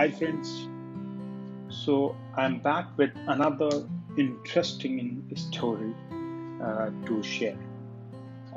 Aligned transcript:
Hi, 0.00 0.10
friends. 0.10 0.66
So, 1.68 2.16
I'm 2.34 2.60
back 2.60 2.86
with 2.96 3.10
another 3.26 3.86
interesting 4.16 5.30
story 5.36 5.94
uh, 6.64 6.88
to 7.04 7.22
share. 7.22 7.58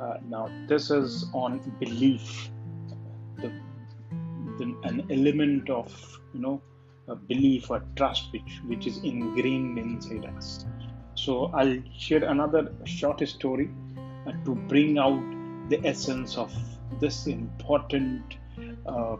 Uh, 0.01 0.19
now, 0.29 0.49
this 0.69 0.89
is 0.89 1.25
on 1.33 1.59
belief, 1.81 2.49
the, 3.41 3.51
the, 4.57 4.73
an 4.83 5.05
element 5.11 5.69
of 5.69 5.91
you 6.33 6.39
know 6.39 6.61
a 7.09 7.15
belief 7.15 7.69
or 7.69 7.83
trust 7.97 8.31
which 8.31 8.61
which 8.67 8.87
is 8.87 8.99
ingrained 8.99 9.77
inside 9.77 10.23
us. 10.37 10.65
So, 11.15 11.47
I'll 11.47 11.77
share 11.93 12.23
another 12.23 12.71
short 12.85 13.27
story 13.27 13.69
uh, 14.25 14.31
to 14.45 14.55
bring 14.55 14.97
out 14.97 15.21
the 15.67 15.85
essence 15.85 16.37
of 16.37 16.55
this 17.01 17.27
important 17.27 18.37
uh, 18.85 19.17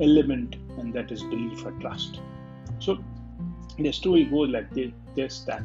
element, 0.00 0.56
and 0.78 0.92
that 0.94 1.10
is 1.10 1.22
belief 1.24 1.64
or 1.64 1.72
trust. 1.72 2.20
So 2.78 2.98
the 3.78 3.92
story 3.92 4.24
goes 4.24 4.48
like 4.50 4.70
this: 5.14 5.40
that 5.40 5.62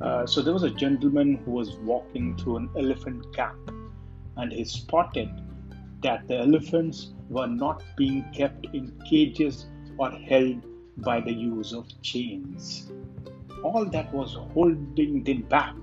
uh, 0.00 0.26
so 0.26 0.40
there 0.40 0.54
was 0.54 0.62
a 0.62 0.70
gentleman 0.70 1.36
who 1.44 1.52
was 1.52 1.76
walking 1.78 2.36
through 2.38 2.56
an 2.56 2.70
elephant 2.76 3.34
camp, 3.34 3.70
and 4.36 4.52
he 4.52 4.64
spotted 4.64 5.28
that 6.02 6.26
the 6.26 6.38
elephants 6.38 7.12
were 7.28 7.46
not 7.46 7.82
being 7.96 8.24
kept 8.32 8.66
in 8.72 8.92
cages 9.08 9.66
or 9.98 10.10
held 10.10 10.62
by 10.98 11.20
the 11.20 11.32
use 11.32 11.72
of 11.72 11.86
chains. 12.02 12.90
All 13.62 13.84
that 13.84 14.12
was 14.14 14.34
holding 14.54 15.22
them 15.22 15.42
back 15.42 15.76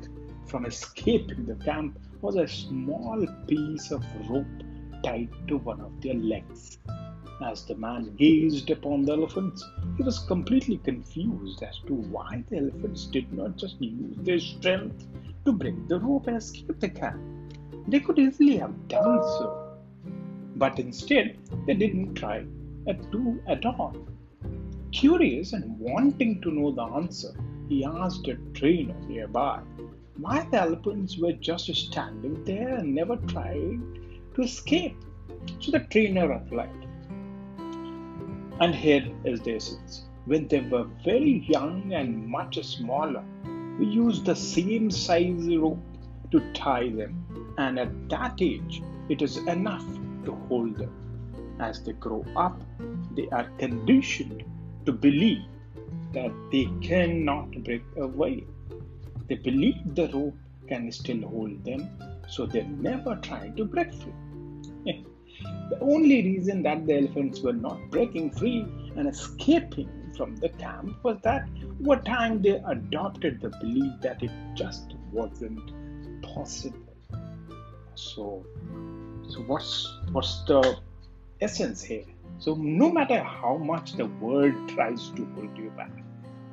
from 0.48 0.66
escaping 0.66 1.46
the 1.46 1.56
camp 1.64 2.00
was 2.22 2.36
a 2.36 2.48
small 2.48 3.26
piece 3.48 3.92
of 3.92 4.04
rope 4.30 4.46
tied 5.08 5.30
to 5.48 5.58
one 5.58 5.80
of 5.80 6.02
their 6.02 6.16
legs. 6.16 6.80
As 7.42 7.64
the 7.66 7.76
man 7.76 8.14
gazed 8.18 8.70
upon 8.72 9.04
the 9.04 9.14
elephants, 9.14 9.64
he 9.96 10.04
was 10.04 10.20
completely 10.20 10.78
confused 10.80 11.64
as 11.64 11.78
to 11.88 11.94
why 11.94 12.44
the 12.50 12.58
elephants 12.58 13.06
did 13.06 13.32
not 13.32 13.56
just 13.56 13.80
use 13.80 14.18
their 14.18 14.40
strength 14.40 15.06
to 15.46 15.54
break 15.54 15.88
the 15.88 16.00
rope 16.00 16.28
and 16.28 16.38
escape 16.38 16.80
the 16.80 16.90
camp. 16.90 17.22
They 17.88 18.02
could 18.02 18.20
easily 18.20 18.58
have 18.58 18.88
done 18.90 19.22
so. 19.24 19.78
But 20.58 20.80
instead, 20.80 21.38
they 21.66 21.76
didn't 21.76 22.16
try 22.16 22.46
at, 22.88 23.00
at 23.48 23.66
all. 23.66 23.96
Curious 24.92 25.54
and 25.54 25.80
wanting 25.80 26.42
to 26.42 26.52
know 26.52 26.72
the 26.72 26.88
answer, 27.00 27.34
he 27.70 27.86
asked 27.86 28.28
a 28.28 28.36
trainer 28.54 29.00
nearby 29.08 29.62
why 30.18 30.46
the 30.52 30.60
elephants 30.60 31.18
were 31.18 31.34
just 31.34 31.74
standing 31.74 32.44
there 32.44 32.76
and 32.80 32.96
never 32.96 33.18
tried 33.18 33.80
to 34.38 34.44
escape. 34.44 34.96
So 35.60 35.72
the 35.72 35.80
trainer 35.80 36.28
replied, 36.30 36.70
and 38.60 38.74
here 38.74 39.06
is 39.26 39.42
the 39.42 39.56
essence. 39.56 40.06
When 40.26 40.48
they 40.48 40.62
were 40.62 40.86
very 41.04 41.46
young 41.48 41.94
and 41.94 42.28
much 42.28 42.64
smaller, 42.64 43.24
we 43.80 43.86
used 43.86 44.26
the 44.26 44.36
same 44.36 44.92
size 44.92 45.56
rope 45.56 45.80
to 46.32 46.40
tie 46.54 46.90
them, 46.90 47.54
and 47.58 47.80
at 47.80 48.10
that 48.10 48.42
age, 48.42 48.82
it 49.10 49.22
is 49.22 49.38
enough 49.38 49.86
to 50.26 50.34
hold 50.50 50.78
them. 50.78 50.94
As 51.60 51.82
they 51.84 51.94
grow 51.94 52.24
up, 52.36 52.62
they 53.16 53.28
are 53.30 53.50
conditioned 53.58 54.44
to 54.86 54.92
believe 54.92 55.44
that 56.14 56.32
they 56.52 56.70
cannot 56.82 57.52
break 57.64 57.84
away. 57.98 58.46
They 59.28 59.36
believe 59.36 59.96
the 59.96 60.08
rope 60.10 60.38
can 60.68 60.92
still 60.92 61.28
hold 61.28 61.64
them, 61.64 61.90
so 62.28 62.46
they 62.46 62.64
never 62.64 63.16
try 63.16 63.50
to 63.50 63.66
break 63.66 63.94
free. 63.94 64.14
The 65.70 65.80
only 65.82 66.24
reason 66.24 66.64
that 66.64 66.86
the 66.88 66.98
elephants 66.98 67.42
were 67.42 67.54
not 67.54 67.92
breaking 67.92 68.32
free 68.32 68.66
and 68.96 69.08
escaping 69.08 69.90
from 70.16 70.36
the 70.38 70.50
camp 70.50 71.04
was 71.04 71.18
that 71.24 71.48
over 71.82 71.98
time 72.02 72.42
they 72.42 72.62
adopted 72.66 73.42
the 73.42 73.50
belief 73.62 73.92
that 74.02 74.24
it 74.24 74.32
just 74.56 74.96
wasn't 75.12 75.72
possible. 76.24 76.80
So, 77.96 78.46
so 79.30 79.42
what's 79.42 80.00
what's 80.12 80.44
the 80.46 80.80
essence 81.42 81.84
here? 81.84 82.06
So 82.40 82.56
no 82.56 82.92
matter 82.92 83.22
how 83.22 83.58
much 83.58 83.94
the 83.94 84.06
world 84.06 84.70
tries 84.70 85.10
to 85.12 85.26
hold 85.36 85.58
you 85.58 85.72
back, 85.72 85.92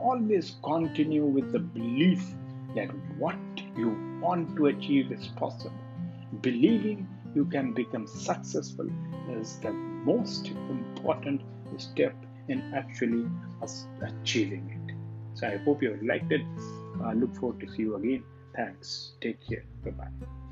always 0.00 0.56
continue 0.62 1.25
with 1.25 1.53
the 1.53 1.61
belief 1.61 2.27
that 2.75 2.89
what 3.19 3.37
you 3.77 3.91
want 4.21 4.56
to 4.56 4.67
achieve 4.67 5.12
is 5.12 5.28
possible. 5.28 5.78
Believing 6.41 7.06
you 7.34 7.45
can 7.47 7.72
become 7.72 8.06
successful 8.06 8.89
is 9.31 9.59
the 9.61 9.72
most 9.72 10.49
important 10.49 11.43
step 11.78 12.15
in 12.49 12.72
actually 12.75 13.27
achieving 14.03 14.71
it. 14.71 14.95
So 15.39 15.49
I 15.49 15.56
hope 15.65 15.83
you 15.83 15.99
liked 16.03 16.31
it. 16.31 16.43
I 17.03 17.15
look 17.15 17.34
forward 17.37 17.61
to 17.61 17.69
see 17.73 17.83
you 17.83 17.97
again. 17.97 18.23
Thanks. 18.55 19.12
Take 19.21 19.44
care. 19.47 19.65
Bye 19.84 19.91
bye. 19.91 20.44